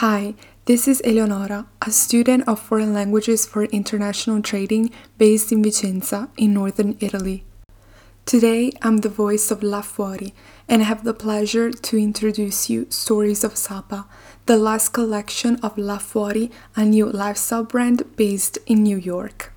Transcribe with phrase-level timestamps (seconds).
[0.00, 0.32] Hi,
[0.64, 6.54] this is Eleonora, a student of foreign languages for international trading based in Vicenza, in
[6.54, 7.44] northern Italy.
[8.24, 10.32] Today, I'm the voice of Là Fuori
[10.66, 14.06] and I have the pleasure to introduce you Stories of Sapa,
[14.46, 19.52] the last collection of Là Fuori, a new lifestyle brand based in New York.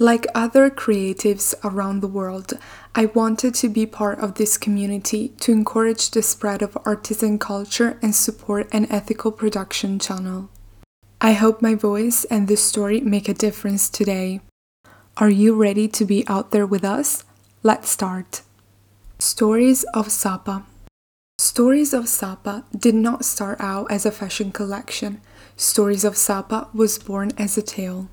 [0.00, 2.52] Like other creatives around the world,
[2.94, 7.98] I wanted to be part of this community to encourage the spread of artisan culture
[8.00, 10.50] and support an ethical production channel.
[11.20, 14.40] I hope my voice and this story make a difference today.
[15.16, 17.24] Are you ready to be out there with us?
[17.64, 18.42] Let's start.
[19.18, 20.64] Stories of Sapa.
[21.38, 25.20] Stories of Sapa did not start out as a fashion collection.
[25.56, 28.08] Stories of Sapa was born as a tale.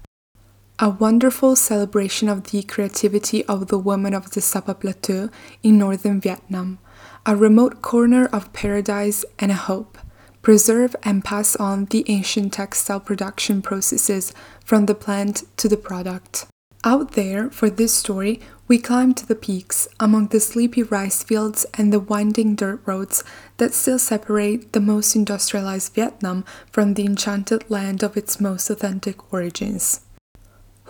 [0.77, 5.29] A wonderful celebration of the creativity of the women of the Sapa Plateau
[5.63, 6.79] in northern Vietnam,
[7.25, 9.97] a remote corner of paradise and a hope.
[10.41, 14.33] Preserve and pass on the ancient textile production processes
[14.65, 16.45] from the plant to the product.
[16.83, 21.65] Out there, for this story, we climbed to the peaks among the sleepy rice fields
[21.75, 23.23] and the winding dirt roads
[23.57, 29.31] that still separate the most industrialized Vietnam from the enchanted land of its most authentic
[29.31, 30.01] origins.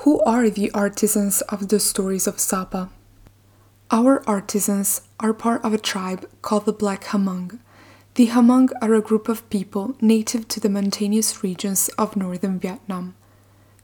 [0.05, 2.91] Who are the artisans of the stories of Sapa?
[3.89, 7.57] Our artisans are part of a tribe called the Black Hmong.
[8.13, 13.15] The Hmong are a group of people native to the mountainous regions of northern Vietnam.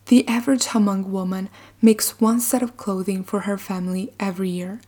[0.05, 1.49] The average Hmong woman
[1.81, 4.79] makes one set of clothing for her family every year.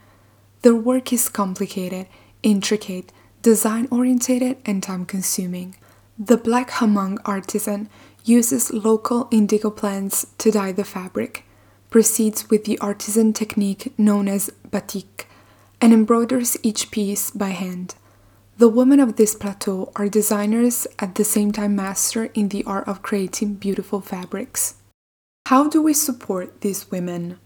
[0.61, 2.05] Their work is complicated,
[2.43, 5.77] intricate, design oriented, and time consuming.
[6.19, 7.89] The Black Hmong artisan
[8.23, 11.43] uses local indigo plants to dye the fabric,
[11.89, 15.27] proceeds with the artisan technique known as batik,
[15.81, 17.95] and embroiders each piece by hand.
[18.59, 22.87] The women of this plateau are designers at the same time master in the art
[22.87, 24.75] of creating beautiful fabrics.
[25.47, 27.39] How do we support these women?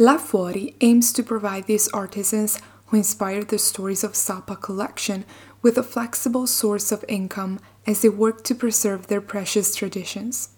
[0.00, 5.24] Là Fuori aims to provide these artisans who inspire the stories of Sapa collection
[5.62, 10.50] with a flexible source of income as they work to preserve their precious traditions.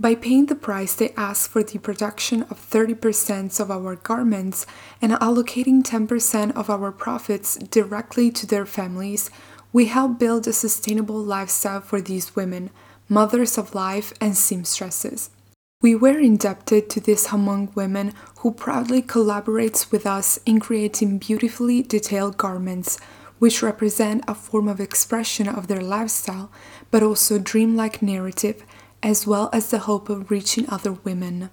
[0.00, 4.64] By paying the price they ask for the production of 30% of our garments
[5.02, 9.28] and allocating 10% of our profits directly to their families,
[9.72, 12.70] we help build a sustainable lifestyle for these women,
[13.08, 15.30] mothers of life and seamstresses.
[15.80, 21.82] We were indebted to this Hmong women who proudly collaborates with us in creating beautifully
[21.82, 22.98] detailed garments
[23.38, 26.50] which represent a form of expression of their lifestyle,
[26.90, 28.64] but also dreamlike narrative,
[29.04, 31.48] as well as the hope of reaching other women.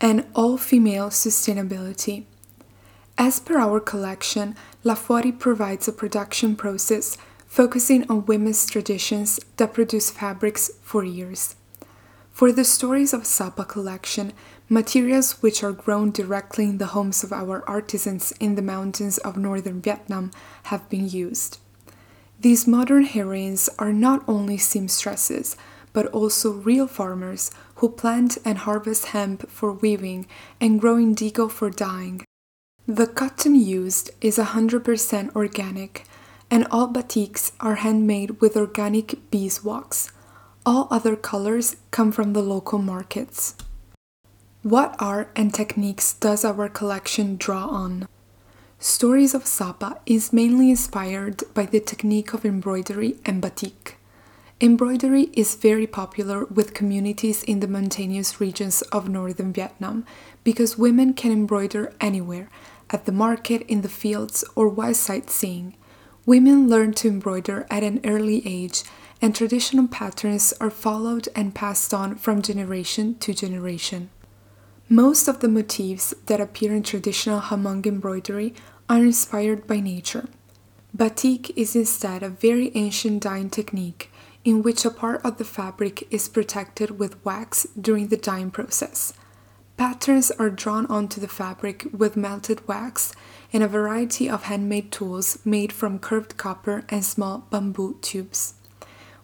[0.00, 2.24] And all female sustainability.
[3.16, 9.72] As per our collection, Là Fuori provides a production process focusing on women's traditions that
[9.72, 11.54] produce fabrics for years.
[12.38, 14.32] For the Stories of Sapa collection,
[14.68, 19.36] materials which are grown directly in the homes of our artisans in the mountains of
[19.36, 20.30] northern Vietnam
[20.70, 21.58] have been used.
[22.38, 25.56] These modern heroines are not only seamstresses,
[25.92, 30.28] but also real farmers who plant and harvest hemp for weaving
[30.60, 32.24] and grow indigo for dyeing.
[32.86, 36.04] The cotton used is 100% organic,
[36.52, 40.12] and all batiks are handmade with organic beeswax
[40.68, 43.56] all other colors come from the local markets.
[44.62, 48.06] What art and techniques does our collection draw on?
[48.78, 53.96] Stories of Sapa is mainly inspired by the technique of embroidery and batik.
[54.60, 60.04] Embroidery is very popular with communities in the mountainous regions of northern Vietnam
[60.44, 62.50] because women can embroider anywhere,
[62.90, 65.74] at the market, in the fields, or while sightseeing.
[66.26, 68.82] Women learn to embroider at an early age
[69.20, 74.10] and traditional patterns are followed and passed on from generation to generation.
[74.88, 78.54] Most of the motifs that appear in traditional Hmong embroidery
[78.88, 80.28] are inspired by nature.
[80.94, 84.10] Batik is instead a very ancient dyeing technique
[84.44, 89.12] in which a part of the fabric is protected with wax during the dyeing process.
[89.76, 93.12] Patterns are drawn onto the fabric with melted wax
[93.52, 98.54] and a variety of handmade tools made from curved copper and small bamboo tubes.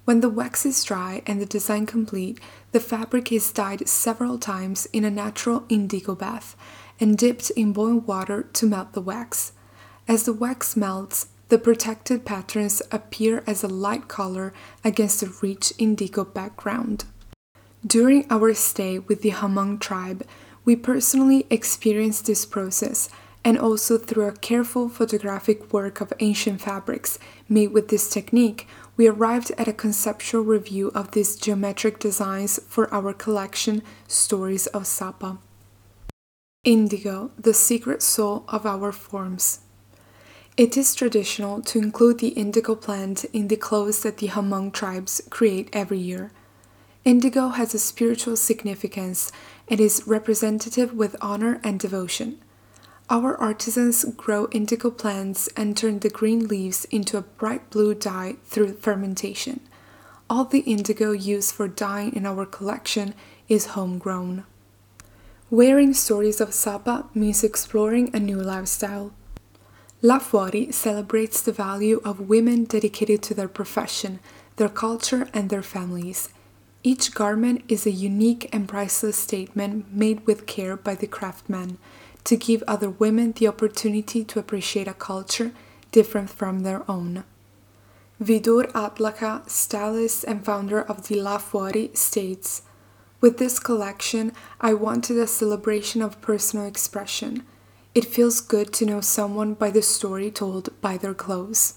[0.04, 2.38] When the wax is dry and the design complete,
[2.72, 6.56] the fabric is dyed several times in a natural indigo bath
[7.00, 9.52] and dipped in boiling water to melt the wax.
[10.06, 14.52] As the wax melts, the protected patterns appear as a light color
[14.84, 17.04] against a rich indigo background.
[17.86, 20.26] During our stay with the Hmong tribe,
[20.64, 23.08] we personally experienced this process
[23.44, 29.08] and also through a careful photographic work of ancient fabrics made with this technique, we
[29.08, 35.38] arrived at a conceptual review of these geometric designs for our collection Stories of Sapa.
[36.62, 39.60] Indigo, the secret soul of our forms.
[40.56, 45.20] It is traditional to include the indigo plant in the clothes that the Hmong tribes
[45.28, 46.30] create every year.
[47.04, 49.32] Indigo has a spiritual significance
[49.68, 52.38] and is representative with honor and devotion.
[53.10, 58.36] Our artisans grow indigo plants and turn the green leaves into a bright blue dye
[58.46, 59.60] through fermentation.
[60.30, 63.14] All the indigo used for dyeing in our collection
[63.46, 64.44] is homegrown.
[65.50, 69.12] Wearing stories of Sapa means exploring a new lifestyle.
[70.00, 74.18] La Fuori celebrates the value of women dedicated to their profession,
[74.56, 76.30] their culture, and their families.
[76.82, 81.76] Each garment is a unique and priceless statement made with care by the craftsman
[82.24, 85.52] to give other women the opportunity to appreciate a culture
[85.92, 87.24] different from their own.
[88.22, 92.62] Vidur Atlaka, stylist and founder of the La Fuori, states
[93.20, 97.44] With this collection, I wanted a celebration of personal expression.
[97.94, 101.74] It feels good to know someone by the story told by their clothes.